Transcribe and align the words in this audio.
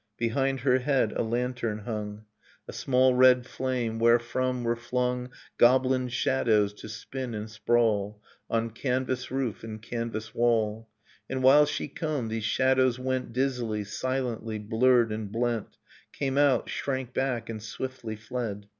Behind 0.17 0.61
her 0.61 0.79
head 0.79 1.11
a 1.11 1.21
lantern 1.21 1.77
hung, 1.77 2.25
A 2.67 2.73
small 2.73 3.13
red 3.13 3.45
flame, 3.45 3.99
wherefrom 3.99 4.63
were 4.63 4.75
flung 4.75 5.29
Goblin 5.59 6.07
shadows 6.09 6.73
to 6.81 6.89
spin 6.89 7.35
and 7.35 7.47
sprawl 7.47 8.19
On 8.49 8.71
canvas 8.71 9.29
roof 9.29 9.63
and 9.63 9.79
canvas 9.79 10.33
wall; 10.33 10.89
And 11.29 11.43
while 11.43 11.67
she 11.67 11.87
combed 11.87 12.31
these 12.31 12.43
shadows 12.45 12.97
went 12.97 13.25
Innocence 13.25 13.35
Dizzily, 13.35 13.83
silently, 13.83 14.57
blurred 14.57 15.11
and 15.11 15.31
blent, 15.31 15.77
Came 16.11 16.35
out, 16.39 16.67
shrank 16.67 17.13
back, 17.13 17.47
and 17.47 17.61
swiftly 17.61 18.15
fled. 18.15 18.65